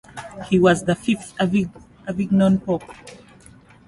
[0.49, 2.91] He was the fifth Avignon Pope.